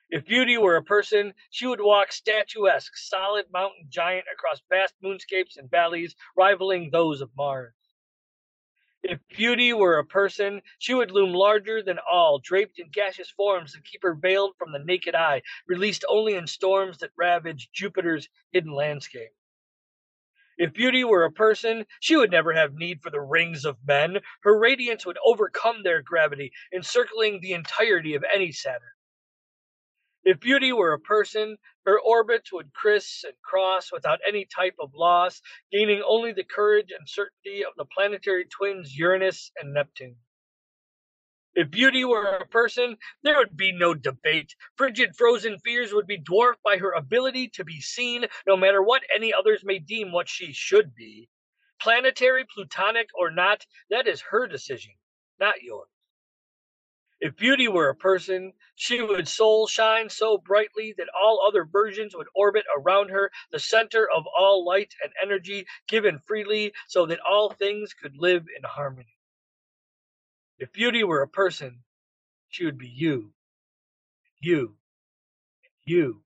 [0.08, 5.58] If beauty were a person, she would walk statuesque, solid mountain giant across vast moonscapes
[5.58, 7.74] and valleys rivaling those of Mars.
[9.06, 13.74] If beauty were a person, she would loom larger than all, draped in gaseous forms
[13.74, 18.30] that keep her veiled from the naked eye, released only in storms that ravage Jupiter's
[18.50, 19.32] hidden landscape.
[20.56, 24.20] If beauty were a person, she would never have need for the rings of men.
[24.42, 28.93] Her radiance would overcome their gravity, encircling the entirety of any Saturn.
[30.24, 34.94] If beauty were a person, her orbits would criss and cross without any type of
[34.94, 40.18] loss, gaining only the courage and certainty of the planetary twins Uranus and Neptune.
[41.54, 44.56] If beauty were a person, there would be no debate.
[44.76, 49.02] Frigid frozen fears would be dwarfed by her ability to be seen, no matter what
[49.14, 51.28] any others may deem what she should be.
[51.80, 54.94] planetary, plutonic, or not, that is her decision,
[55.40, 55.88] not yours.
[57.24, 62.14] If beauty were a person, she would soul shine so brightly that all other versions
[62.14, 67.20] would orbit around her, the center of all light and energy given freely, so that
[67.20, 69.16] all things could live in harmony.
[70.58, 71.84] If beauty were a person,
[72.50, 73.32] she would be you,
[74.26, 74.76] and you,
[75.64, 76.23] and you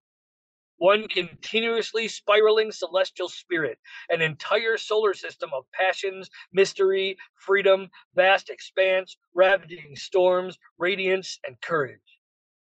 [0.79, 3.77] one continuously spiraling celestial spirit,
[4.09, 11.99] an entire solar system of passions, mystery, freedom, vast expanse, ravaging storms, radiance, and courage,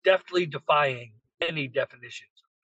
[0.03, 2.29] deftly defying any definitions.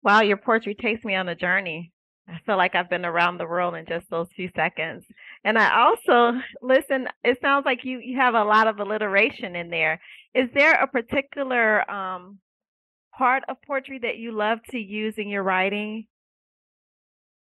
[0.03, 1.91] Wow, your poetry takes me on a journey.
[2.27, 5.03] I feel like I've been around the world in just those few seconds.
[5.43, 9.69] And I also listen, it sounds like you, you have a lot of alliteration in
[9.69, 9.99] there.
[10.35, 12.37] Is there a particular um,
[13.19, 16.07] part of poetry that you love to use in your writing?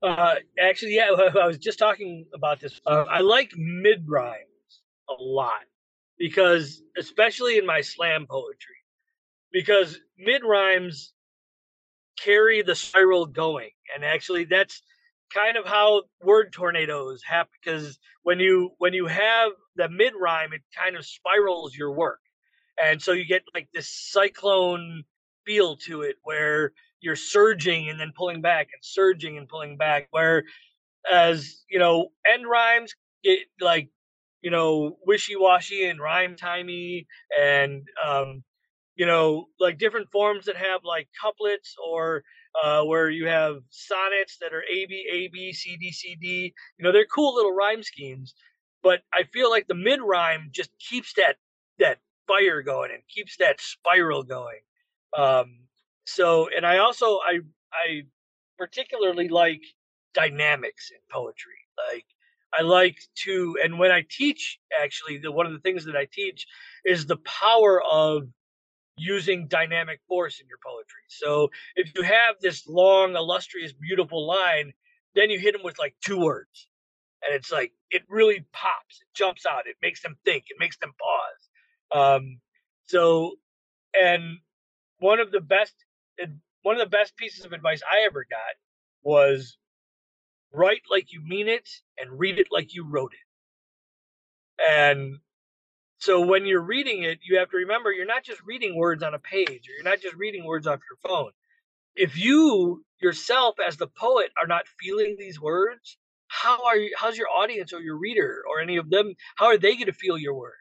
[0.01, 1.09] Uh, actually, yeah,
[1.41, 2.79] I was just talking about this.
[2.88, 4.39] Uh, I like mid rhymes
[5.09, 5.65] a lot
[6.17, 8.77] because, especially in my slam poetry,
[9.51, 11.11] because mid rhymes
[12.17, 14.81] carry the spiral going, and actually, that's
[15.33, 17.51] kind of how word tornadoes happen.
[17.61, 22.21] Because when you when you have the mid rhyme, it kind of spirals your work,
[22.81, 25.03] and so you get like this cyclone
[25.45, 30.08] feel to it where you're surging and then pulling back and surging and pulling back.
[30.12, 30.43] Where
[31.12, 33.89] as you know, end rhymes get like
[34.41, 37.08] you know wishy washy and rhyme timey
[37.39, 38.43] and um,
[38.95, 42.23] you know like different forms that have like couplets or
[42.63, 46.53] uh, where you have sonnets that are A B A B C D C D.
[46.77, 48.34] You know they're cool little rhyme schemes,
[48.84, 51.38] but I feel like the mid rhyme just keeps that
[51.79, 54.60] that fire going and keeps that spiral going.
[55.17, 55.60] Um,
[56.06, 57.39] so, and I also I
[57.73, 58.04] I
[58.58, 59.62] particularly like
[60.13, 61.54] dynamics in poetry.
[61.91, 62.06] Like
[62.58, 66.08] I like to, and when I teach, actually, the one of the things that I
[66.12, 66.47] teach
[66.86, 68.28] is the power of
[68.97, 71.04] using dynamic force in your poetry.
[71.08, 74.71] So if you have this long, illustrious, beautiful line,
[75.15, 76.67] then you hit them with like two words,
[77.25, 80.78] and it's like it really pops, it jumps out, it makes them think, it makes
[80.78, 82.19] them pause.
[82.21, 82.39] Um,
[82.88, 83.36] so,
[83.93, 84.39] and
[84.99, 85.73] one of the best
[86.62, 88.39] one of the best pieces of advice I ever got
[89.03, 89.58] was
[90.51, 93.19] write like you mean it and read it like you wrote it.
[94.67, 95.19] And
[95.99, 99.13] so when you're reading it, you have to remember you're not just reading words on
[99.13, 101.31] a page or you're not just reading words off your phone.
[101.95, 107.17] If you yourself as the poet are not feeling these words, how are you how's
[107.17, 110.17] your audience or your reader or any of them how are they going to feel
[110.17, 110.55] your words?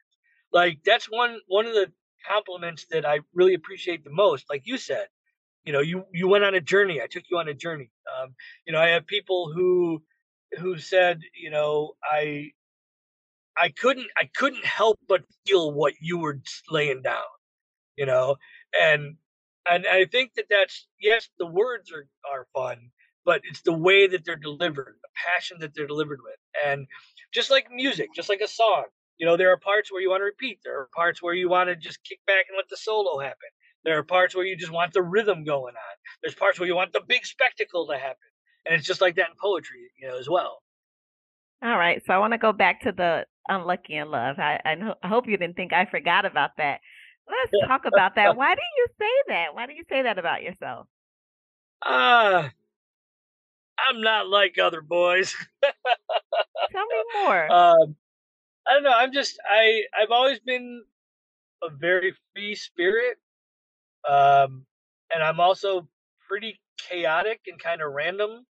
[0.53, 1.91] Like that's one one of the
[2.27, 4.47] compliments that I really appreciate the most.
[4.51, 5.07] Like you said,
[5.65, 7.01] you know, you you went on a journey.
[7.03, 7.91] I took you on a journey.
[8.21, 8.35] Um,
[8.67, 10.03] you know, I have people who
[10.59, 12.53] who said, you know, I
[13.57, 17.25] I couldn't I couldn't help but feel what you were laying down.
[17.97, 18.37] You know,
[18.81, 19.17] and
[19.69, 22.91] and I think that that's yes, the words are are fun,
[23.25, 26.87] but it's the way that they're delivered, the passion that they're delivered with, and
[27.33, 28.85] just like music, just like a song,
[29.19, 30.59] you know, there are parts where you want to repeat.
[30.65, 33.49] There are parts where you want to just kick back and let the solo happen.
[33.85, 35.97] There are parts where you just want the rhythm going on.
[36.23, 38.17] There's parts where you want the big spectacle to happen.
[38.67, 40.63] And it's just like that in poetry, you know, as well.
[41.63, 42.03] All right.
[42.07, 44.39] So I want to go back to the unlucky in love.
[44.39, 46.81] I, I, know, I hope you didn't think I forgot about that.
[47.29, 48.37] Let's talk about that.
[48.37, 49.55] Why do you say that?
[49.55, 50.87] Why do you say that about yourself?
[51.85, 52.49] Ah, uh,
[53.79, 55.35] I'm not like other boys.
[55.63, 57.53] Tell me more.
[57.53, 57.97] Um,
[58.67, 58.93] I don't know.
[58.95, 60.85] I'm just I I've always been
[61.63, 63.19] a very free spirit,
[64.09, 64.67] um,
[65.15, 65.89] and I'm also
[66.29, 68.47] pretty chaotic and kind of random.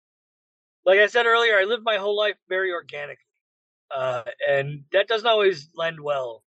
[0.86, 3.24] Like I said earlier, I live my whole life very organically,
[3.94, 6.44] uh, and that doesn't always lend well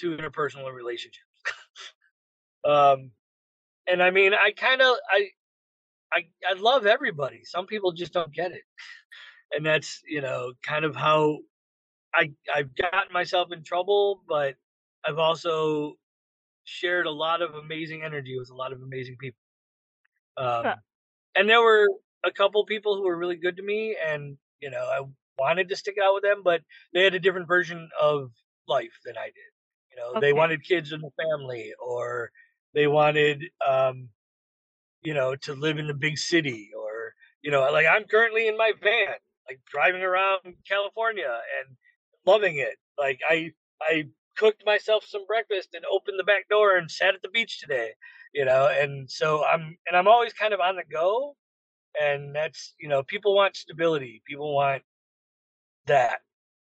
[0.00, 1.26] to interpersonal relationships.
[2.64, 3.12] um,
[3.88, 5.28] and I mean, I kind of I,
[6.12, 7.42] I I love everybody.
[7.44, 8.62] Some people just don't get it,
[9.52, 11.38] and that's you know kind of how
[12.14, 14.54] I I've gotten myself in trouble, but
[15.06, 15.94] I've also
[16.64, 19.38] shared a lot of amazing energy with a lot of amazing people.
[20.36, 20.76] Um, huh.
[21.34, 21.88] And there were
[22.24, 25.02] a couple people who were really good to me, and you know I
[25.38, 28.30] wanted to stick out with them, but they had a different version of
[28.68, 29.50] life than I did.
[29.90, 30.20] You know, okay.
[30.20, 32.30] they wanted kids in the family, or
[32.74, 34.08] they wanted, um,
[35.02, 38.56] you know, to live in the big city, or you know, like I'm currently in
[38.56, 39.16] my van,
[39.48, 41.76] like driving around California, and
[42.26, 42.76] loving it.
[42.98, 44.04] Like I I
[44.36, 47.90] cooked myself some breakfast and opened the back door and sat at the beach today,
[48.32, 48.68] you know.
[48.68, 51.36] And so I'm and I'm always kind of on the go,
[52.00, 54.82] and that's you know people want stability, people want
[55.86, 56.20] that,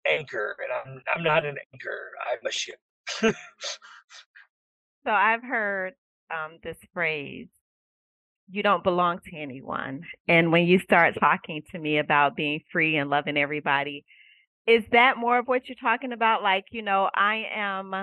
[0.09, 2.11] anchor, and I'm I'm not an anchor.
[2.30, 2.78] I'm a ship.
[3.20, 3.32] so
[5.07, 5.94] I've heard
[6.30, 7.48] um, this phrase
[8.48, 10.02] you don't belong to anyone.
[10.28, 14.04] And when you start talking to me about being free and loving everybody,
[14.67, 16.43] is that more of what you're talking about?
[16.43, 17.95] Like, you know, I am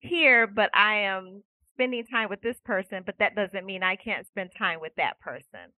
[0.00, 1.42] here, but I am
[1.74, 5.18] spending time with this person, but that doesn't mean I can't spend time with that
[5.20, 5.72] person.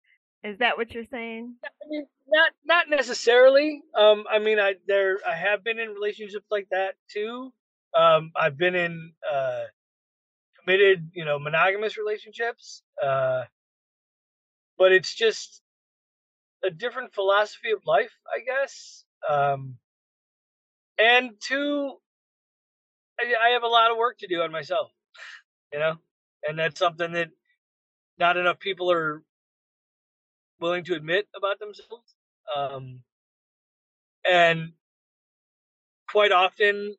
[0.43, 1.55] Is that what you're saying?
[1.63, 3.81] I mean, not not necessarily.
[3.97, 7.53] Um, I mean, I there I have been in relationships like that too.
[7.95, 9.63] Um, I've been in uh,
[10.59, 12.81] committed, you know, monogamous relationships.
[13.01, 13.43] Uh,
[14.77, 15.61] but it's just
[16.65, 19.05] a different philosophy of life, I guess.
[19.29, 19.77] Um,
[20.97, 21.93] and two,
[23.19, 24.91] I, I have a lot of work to do on myself,
[25.71, 25.95] you know,
[26.47, 27.29] and that's something that
[28.17, 29.23] not enough people are
[30.59, 32.15] willing to admit about themselves.
[32.55, 32.99] Um,
[34.29, 34.71] and
[36.09, 36.95] quite often,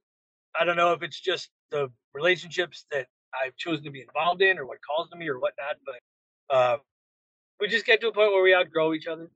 [0.59, 4.59] I don't know if it's just the relationships that I've chosen to be involved in
[4.59, 6.77] or what calls to me or whatnot, but uh,
[7.61, 9.31] we just get to a point where we outgrow each other.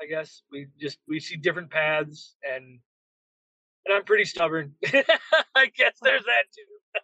[0.00, 2.78] I guess we just we see different paths, and
[3.86, 4.74] and I'm pretty stubborn.
[4.84, 7.00] I guess there's that too.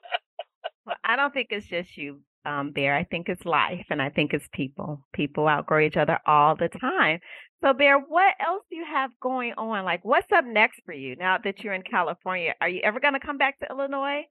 [0.87, 2.95] well, I don't think it's just you, um, Bear.
[2.95, 5.05] I think it's life, and I think it's people.
[5.13, 7.21] People outgrow each other all the time.
[7.63, 9.85] So, Bear, what else do you have going on?
[9.85, 12.55] Like, what's up next for you now that you're in California?
[12.61, 14.25] Are you ever going to come back to Illinois?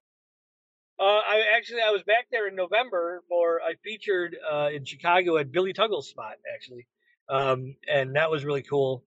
[0.97, 5.35] Uh, I actually I was back there in November for I featured uh, in Chicago
[5.37, 6.87] at Billy Tuggle's spot actually,
[7.27, 9.03] um, and that was really cool.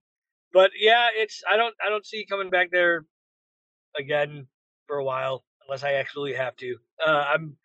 [0.53, 3.05] But yeah, it's I don't I don't see coming back there
[3.97, 4.47] again
[4.87, 6.75] for a while unless I actually have to.
[7.05, 7.55] Uh, I'm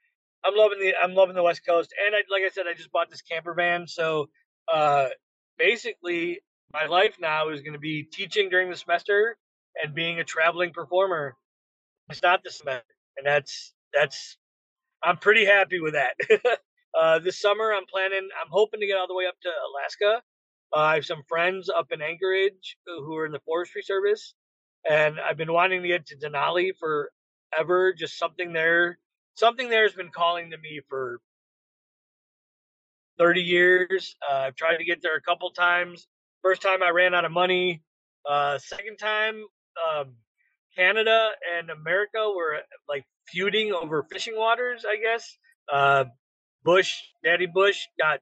[0.45, 2.93] I'm loving the I'm loving the West Coast, and I like I said I just
[2.93, 4.29] bought this camper van, so
[4.73, 5.09] uh,
[5.59, 6.41] basically
[6.73, 9.37] my life now is going to be teaching during the semester
[9.83, 11.37] and being a traveling performer.
[12.11, 14.37] It's not the semester, and that's that's
[15.03, 16.15] I'm pretty happy with that.
[16.99, 18.29] uh, this summer, I'm planning.
[18.41, 20.23] I'm hoping to get all the way up to Alaska.
[20.75, 24.35] Uh, I have some friends up in Anchorage who are in the Forestry Service,
[24.89, 27.93] and I've been wanting to get to Denali forever.
[27.93, 28.99] Just something there,
[29.35, 31.21] something there has been calling to me for
[33.19, 34.17] 30 years.
[34.29, 36.07] Uh, I've tried to get there a couple times.
[36.43, 37.83] First time I ran out of money.
[38.29, 39.45] Uh, second time,
[39.97, 40.15] um,
[40.77, 42.59] Canada and America were
[42.89, 45.39] like feuding over fishing waters, I guess.
[45.73, 46.05] Uh,
[46.65, 48.21] Bush, Daddy Bush, got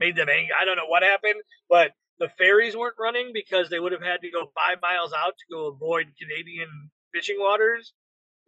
[0.00, 0.52] made them angry.
[0.58, 4.20] I don't know what happened, but the ferries weren't running because they would have had
[4.22, 6.68] to go five miles out to go avoid Canadian
[7.12, 7.92] fishing waters.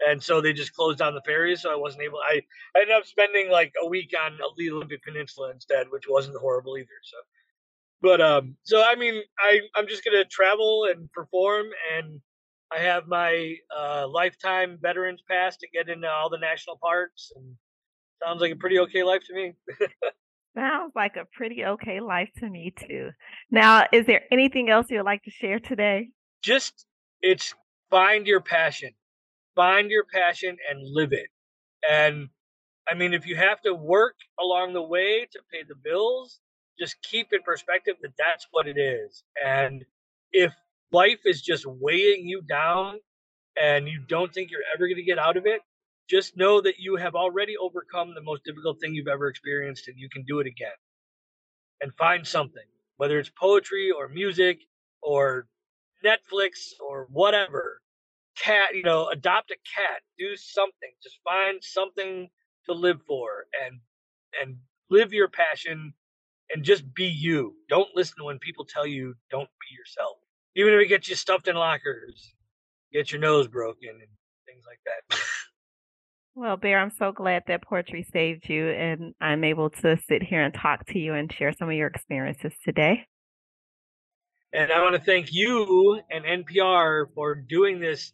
[0.07, 1.63] And so they just closed down the ferries.
[1.63, 2.19] So I wasn't able.
[2.19, 2.43] I,
[2.77, 6.77] I ended up spending like a week on the Olympic Peninsula instead, which wasn't horrible
[6.77, 6.89] either.
[7.03, 7.17] So,
[8.03, 12.21] but um, so I mean, I I'm just gonna travel and perform and
[12.73, 17.57] I have my uh, lifetime veterans pass to get into all the national parks, and
[18.23, 19.55] sounds like a pretty okay life to me.
[20.57, 23.11] sounds like a pretty okay life to me too.
[23.51, 26.09] Now, is there anything else you'd like to share today?
[26.43, 26.87] Just
[27.23, 27.55] it's
[27.91, 28.91] find your passion,
[29.55, 31.29] find your passion, and live it.
[31.89, 32.29] And
[32.91, 36.41] I mean, if you have to work along the way to pay the bills,
[36.79, 39.25] just keep in perspective that that's what it is.
[39.45, 39.85] And
[40.33, 40.53] if
[40.93, 42.99] life is just weighing you down
[43.61, 45.63] and you don't think you're ever going to get out of it,
[46.09, 49.99] just know that you have already overcome the most difficult thing you've ever experienced and
[49.99, 50.73] you can do it again.
[51.83, 52.65] And find something,
[52.99, 54.61] whether it's poetry or music
[55.03, 55.47] or
[56.05, 57.81] Netflix or whatever.
[58.39, 60.91] Cat, you know, adopt a cat, do something.
[61.03, 62.29] Just find something
[62.67, 63.81] to live for and
[64.43, 64.57] and
[64.91, 65.95] live your passion
[66.55, 67.55] and just be you.
[67.69, 70.19] Don't listen when people tell you don't be yourself
[70.57, 72.35] even if it gets you stuffed in lockers,
[72.93, 74.11] get your nose broken and
[74.47, 75.19] things like that.
[76.39, 80.43] Well, Bear, I'm so glad that poetry saved you, and I'm able to sit here
[80.43, 83.07] and talk to you and share some of your experiences today.
[84.53, 88.13] And I want to thank you and NPR for doing this.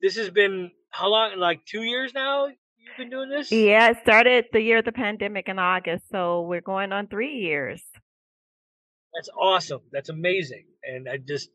[0.00, 1.36] This has been how long?
[1.36, 2.46] Like two years now?
[2.46, 3.50] You've been doing this?
[3.50, 7.38] Yeah, it started the year of the pandemic in August, so we're going on three
[7.38, 7.82] years.
[9.14, 9.80] That's awesome.
[9.90, 10.66] That's amazing.
[10.84, 11.50] And I just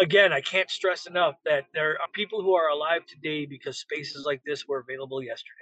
[0.00, 4.24] again, I can't stress enough that there are people who are alive today because spaces
[4.26, 5.54] like this were available yesterday.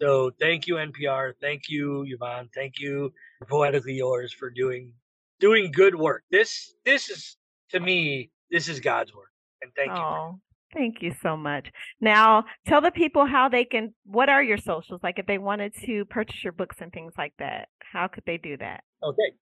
[0.00, 1.34] So thank you, NPR.
[1.40, 2.48] Thank you, Yvonne.
[2.54, 3.12] Thank you,
[3.48, 4.92] Poetically Yours, for doing
[5.40, 6.24] doing good work.
[6.30, 7.36] This this is
[7.70, 9.30] to me, this is God's work.
[9.62, 10.40] And thank oh, you.
[10.74, 11.70] Thank you so much.
[12.00, 13.94] Now, tell the people how they can.
[14.04, 15.00] What are your socials?
[15.02, 18.38] Like, if they wanted to purchase your books and things like that, how could they
[18.38, 18.82] do that?
[19.02, 19.32] Okay.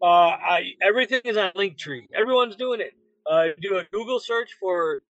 [0.00, 2.06] Uh, I everything is on Linktree.
[2.14, 2.94] Everyone's doing it.
[3.30, 5.02] Uh, do a Google search for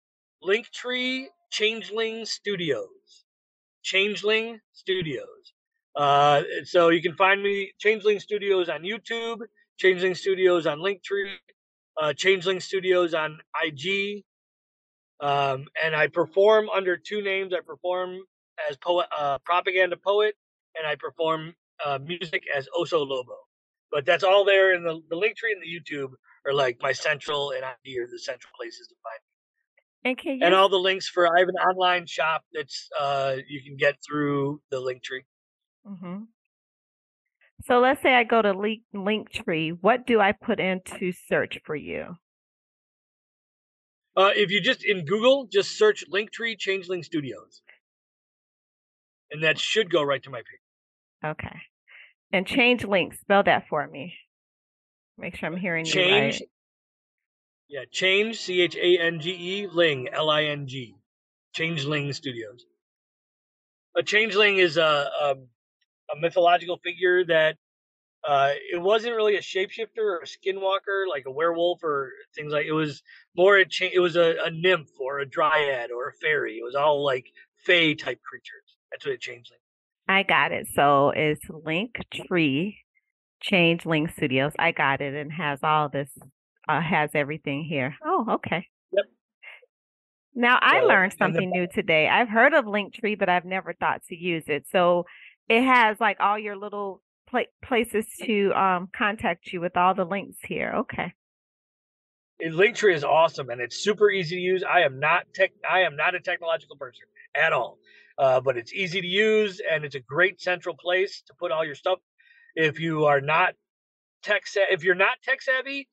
[0.44, 3.24] Linktree Changeling Studios.
[3.82, 5.54] Changeling Studios.
[5.96, 9.40] Uh, so you can find me Changeling Studios on YouTube,
[9.78, 11.34] Changeling Studios on Linktree,
[12.00, 14.24] uh, Changeling Studios on IG,
[15.20, 17.52] um, and I perform under two names.
[17.54, 18.20] I perform
[18.68, 20.34] as poet, uh, propaganda poet,
[20.76, 21.54] and I perform
[21.84, 23.36] uh, music as Oso Lobo.
[23.90, 26.12] But that's all there in the the Linktree and the YouTube
[26.46, 29.28] are like my central and IG are the central places to find me.
[30.04, 33.36] And can you And all the links for I have an online shop that's uh,
[33.48, 35.24] you can get through the Linktree.
[35.86, 36.24] hmm
[37.64, 39.78] So let's say I go to Link Linktree.
[39.80, 42.16] What do I put in to search for you?
[44.16, 47.62] Uh, if you just in Google, just search Linktree Changeling Studios,
[49.30, 50.60] and that should go right to my page.
[51.24, 51.56] Okay.
[52.32, 53.14] And change link.
[53.14, 54.14] Spell that for me.
[55.22, 56.48] Make sure I'm hearing you Change, right.
[57.68, 60.96] yeah, change C H A N G E Ling L I N G,
[61.54, 62.64] Changeling Studios.
[63.96, 65.34] A changeling is a a,
[66.12, 67.56] a mythological figure that
[68.24, 72.66] uh, it wasn't really a shapeshifter or a skinwalker like a werewolf or things like.
[72.66, 73.00] It was
[73.36, 76.56] more a cha- it was a, a nymph or a dryad or a fairy.
[76.56, 77.26] It was all like
[77.64, 78.76] fae type creatures.
[78.90, 79.60] That's what a changeling.
[80.08, 80.66] I got it.
[80.74, 82.74] So it's Linktree
[83.42, 84.52] Changeling Studios.
[84.58, 86.10] I got it and has all this
[86.68, 87.96] uh, has everything here.
[88.04, 88.68] Oh, okay.
[88.92, 89.04] Yep.
[90.34, 92.08] Now I So, learned and the- something new today.
[92.08, 94.66] I've heard of Linktree, but I've never thought to use it.
[94.70, 95.06] So
[95.48, 100.04] it has like all your little pla- places to um contact you with all the
[100.04, 100.72] links here.
[100.78, 101.12] Okay.
[102.40, 104.62] And Linktree is awesome and it's super easy to use.
[104.64, 105.50] I am not tech.
[105.68, 107.02] I am not a technological person
[107.34, 107.78] at all,
[108.18, 111.64] uh, but it's easy to use and it's a great central place to put all
[111.64, 111.98] your stuff.
[112.54, 113.54] If you are not
[114.22, 115.88] tech, sa- if you're not tech savvy,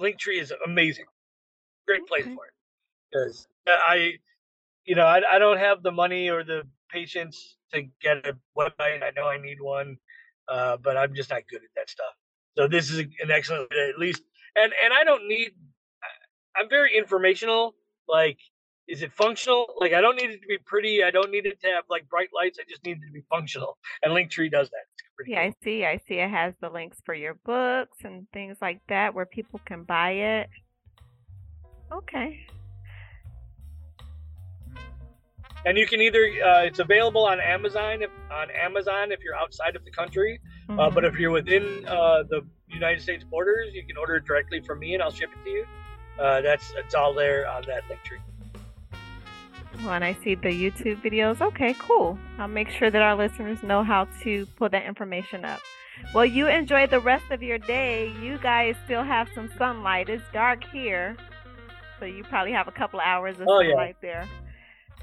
[0.00, 1.06] Linktree is amazing.
[1.86, 2.34] Great place Okay.
[2.34, 2.52] for it
[3.12, 4.14] because I,
[4.84, 9.02] you know, I, I don't have the money or the patience to get a website.
[9.02, 9.98] I know I need one,
[10.48, 12.14] uh, but I'm just not good at that stuff.
[12.56, 14.22] So this is an excellent, at least,
[14.56, 15.52] and and I don't need
[16.56, 17.74] I'm very informational.
[18.08, 18.38] Like,
[18.90, 19.72] is it functional?
[19.78, 21.02] Like, I don't need it to be pretty.
[21.04, 22.58] I don't need it to have like bright lights.
[22.60, 23.78] I just need it to be functional.
[24.02, 25.26] And Linktree does that.
[25.26, 25.52] Yeah, cool.
[25.52, 25.84] I see.
[25.84, 29.60] I see it has the links for your books and things like that where people
[29.64, 30.50] can buy it.
[31.92, 32.46] Okay.
[35.66, 39.76] And you can either uh, it's available on Amazon if on Amazon if you're outside
[39.76, 40.40] of the country.
[40.70, 41.08] Uh, but Mhm.
[41.08, 44.94] if you're within uh, the United States borders, you can order it directly from me,
[44.94, 45.66] and I'll ship it to you.
[46.18, 48.20] Uh, that's it's all there on that Linktree.
[49.84, 52.18] When I see the YouTube videos, okay, cool.
[52.38, 55.60] I'll make sure that our listeners know how to pull that information up.
[56.14, 58.12] Well, you enjoy the rest of your day.
[58.22, 60.08] You guys still have some sunlight.
[60.08, 61.16] It's dark here,
[61.98, 63.70] so you probably have a couple of hours of Oh, yeah.
[63.72, 64.26] sunlight there.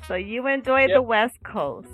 [0.08, 1.90] So you enjoy the West Coast.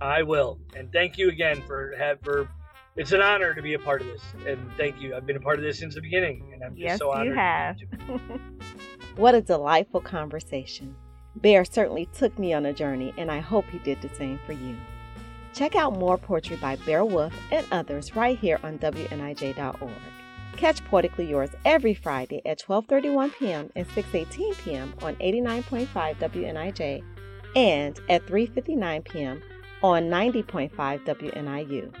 [0.00, 2.48] I will, and thank you again for have for.
[2.96, 5.14] It's an honor to be a part of this, and thank you.
[5.14, 7.34] I've been a part of this since the beginning, and I'm just Yes, so honored.
[7.36, 8.40] Yes, you have.
[9.16, 10.94] What a delightful conversation.
[11.36, 14.52] Bear certainly took me on a journey, and I hope he did the same for
[14.52, 14.76] you.
[15.54, 19.90] Check out more poetry by Bear Wolf and others right here on WNIJ.org.
[20.58, 23.70] Catch Poetically Yours every Friday at 12:31 p.m.
[23.74, 24.94] and 6:18 p.m.
[25.00, 27.02] on 89.5 WNIJ
[27.56, 29.42] and at 3:59 p.m.
[29.82, 30.70] on 90.5
[31.06, 31.94] WNIU.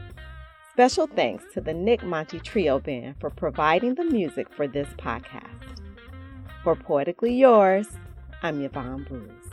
[0.72, 5.75] Special thanks to the Nick Monty Trio Band for providing the music for this podcast.
[6.66, 7.86] For Poetically Yours,
[8.42, 9.45] I'm Yvonne Boose.